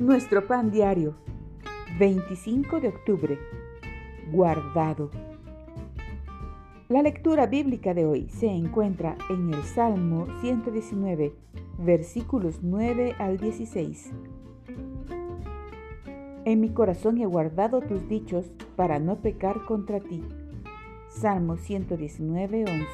Nuestro 0.00 0.46
pan 0.46 0.70
diario, 0.70 1.14
25 1.98 2.80
de 2.80 2.88
octubre, 2.88 3.38
guardado. 4.32 5.10
La 6.88 7.02
lectura 7.02 7.44
bíblica 7.44 7.92
de 7.92 8.06
hoy 8.06 8.30
se 8.30 8.46
encuentra 8.46 9.18
en 9.28 9.52
el 9.52 9.62
Salmo 9.62 10.26
119, 10.40 11.34
versículos 11.76 12.60
9 12.62 13.14
al 13.18 13.36
16. 13.36 14.12
En 16.46 16.60
mi 16.62 16.70
corazón 16.70 17.18
he 17.18 17.26
guardado 17.26 17.82
tus 17.82 18.08
dichos 18.08 18.50
para 18.76 18.98
no 19.00 19.16
pecar 19.16 19.66
contra 19.66 20.00
ti. 20.00 20.24
Salmo 21.08 21.58
119, 21.58 22.64
11. 22.64 22.86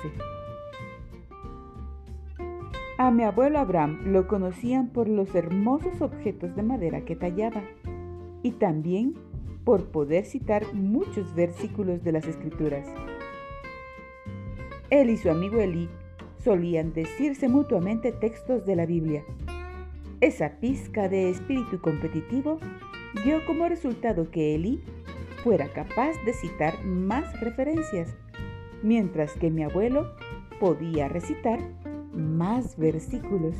A 2.99 3.11
mi 3.11 3.25
abuelo 3.25 3.59
Abraham 3.59 4.01
lo 4.07 4.27
conocían 4.27 4.89
por 4.89 5.07
los 5.07 5.35
hermosos 5.35 6.01
objetos 6.01 6.57
de 6.57 6.63
madera 6.63 7.05
que 7.05 7.15
tallaba 7.15 7.63
y 8.43 8.53
también 8.53 9.15
por 9.65 9.91
poder 9.91 10.25
citar 10.25 10.73
muchos 10.73 11.35
versículos 11.35 12.03
de 12.03 12.13
las 12.13 12.27
escrituras. 12.27 12.89
Él 14.89 15.11
y 15.11 15.19
su 15.19 15.31
amigo 15.31 15.61
Elí 15.61 15.91
solían 16.43 16.95
decirse 16.95 17.49
mutuamente 17.51 18.13
textos 18.13 18.65
de 18.65 18.77
la 18.77 18.87
Biblia. 18.87 19.25
Esa 20.23 20.59
pizca 20.59 21.11
de 21.11 21.29
espíritu 21.29 21.79
competitivo 21.83 22.59
dio 23.25 23.45
como 23.45 23.69
resultado 23.69 24.31
que 24.31 24.55
Elí 24.55 24.81
fuera 25.45 25.69
capaz 25.69 26.13
de 26.25 26.33
citar 26.33 26.83
más 26.83 27.39
referencias, 27.41 28.17
mientras 28.83 29.35
que 29.35 29.51
mi 29.51 29.65
abuelo 29.65 30.15
podía 30.61 31.09
recitar 31.09 31.59
más 32.17 32.77
versículos. 32.77 33.55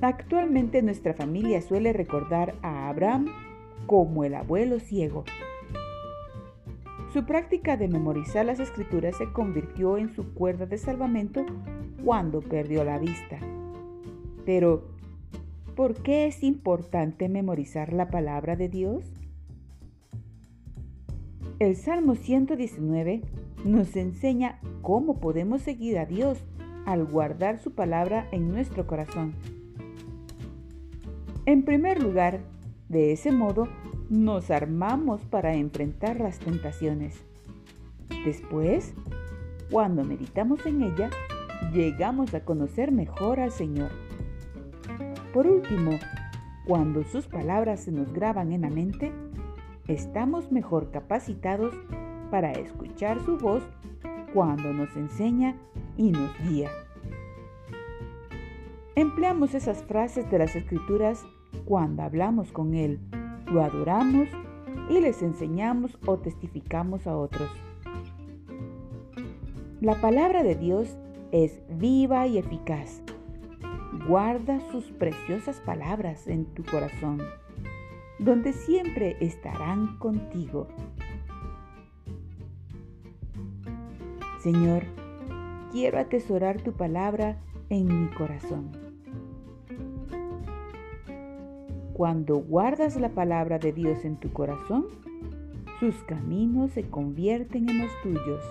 Actualmente 0.00 0.82
nuestra 0.82 1.14
familia 1.14 1.62
suele 1.62 1.92
recordar 1.92 2.54
a 2.62 2.88
Abraham 2.88 3.26
como 3.86 4.24
el 4.24 4.34
abuelo 4.34 4.80
ciego. 4.80 5.24
Su 7.12 7.24
práctica 7.24 7.76
de 7.76 7.86
memorizar 7.86 8.44
las 8.44 8.58
escrituras 8.58 9.16
se 9.16 9.32
convirtió 9.32 9.98
en 9.98 10.14
su 10.14 10.34
cuerda 10.34 10.66
de 10.66 10.78
salvamento 10.78 11.46
cuando 12.04 12.40
perdió 12.40 12.82
la 12.84 12.98
vista. 12.98 13.38
Pero, 14.44 14.88
¿por 15.76 15.94
qué 16.02 16.26
es 16.26 16.42
importante 16.42 17.28
memorizar 17.28 17.92
la 17.92 18.08
palabra 18.08 18.56
de 18.56 18.68
Dios? 18.68 19.04
El 21.60 21.76
Salmo 21.76 22.16
119 22.16 23.22
nos 23.64 23.96
enseña 23.96 24.60
cómo 24.82 25.18
podemos 25.18 25.62
seguir 25.62 25.98
a 25.98 26.06
Dios 26.06 26.44
al 26.84 27.04
guardar 27.04 27.58
su 27.58 27.72
palabra 27.72 28.28
en 28.30 28.48
nuestro 28.48 28.86
corazón. 28.86 29.34
En 31.46 31.64
primer 31.64 32.02
lugar, 32.02 32.40
de 32.88 33.12
ese 33.12 33.32
modo, 33.32 33.68
nos 34.10 34.50
armamos 34.50 35.22
para 35.22 35.54
enfrentar 35.54 36.20
las 36.20 36.38
tentaciones. 36.38 37.24
Después, 38.24 38.94
cuando 39.70 40.04
meditamos 40.04 40.64
en 40.66 40.82
ella, 40.82 41.10
llegamos 41.72 42.34
a 42.34 42.44
conocer 42.44 42.92
mejor 42.92 43.40
al 43.40 43.50
Señor. 43.50 43.90
Por 45.32 45.46
último, 45.46 45.98
cuando 46.66 47.02
sus 47.04 47.26
palabras 47.26 47.80
se 47.80 47.92
nos 47.92 48.12
graban 48.12 48.52
en 48.52 48.62
la 48.62 48.70
mente, 48.70 49.12
estamos 49.88 50.52
mejor 50.52 50.90
capacitados 50.90 51.74
para 52.34 52.50
escuchar 52.50 53.24
su 53.24 53.38
voz 53.38 53.62
cuando 54.32 54.72
nos 54.72 54.96
enseña 54.96 55.54
y 55.96 56.10
nos 56.10 56.36
guía. 56.42 56.68
Empleamos 58.96 59.54
esas 59.54 59.84
frases 59.84 60.28
de 60.32 60.40
las 60.40 60.56
escrituras 60.56 61.24
cuando 61.64 62.02
hablamos 62.02 62.50
con 62.50 62.74
Él, 62.74 62.98
lo 63.46 63.62
adoramos 63.62 64.26
y 64.90 65.00
les 65.00 65.22
enseñamos 65.22 65.96
o 66.06 66.16
testificamos 66.16 67.06
a 67.06 67.16
otros. 67.16 67.48
La 69.80 70.00
palabra 70.00 70.42
de 70.42 70.56
Dios 70.56 70.98
es 71.30 71.62
viva 71.78 72.26
y 72.26 72.38
eficaz. 72.38 73.00
Guarda 74.08 74.58
sus 74.72 74.86
preciosas 74.86 75.60
palabras 75.60 76.26
en 76.26 76.46
tu 76.46 76.64
corazón, 76.64 77.22
donde 78.18 78.52
siempre 78.52 79.16
estarán 79.20 79.98
contigo. 79.98 80.66
Señor, 84.44 84.82
quiero 85.72 85.98
atesorar 85.98 86.60
tu 86.60 86.74
palabra 86.74 87.38
en 87.70 87.86
mi 87.86 88.08
corazón. 88.08 88.72
Cuando 91.94 92.36
guardas 92.36 93.00
la 93.00 93.08
palabra 93.08 93.58
de 93.58 93.72
Dios 93.72 94.04
en 94.04 94.18
tu 94.18 94.34
corazón, 94.34 94.88
sus 95.80 95.94
caminos 96.02 96.72
se 96.72 96.82
convierten 96.82 97.70
en 97.70 97.78
los 97.78 97.90
tuyos 98.02 98.44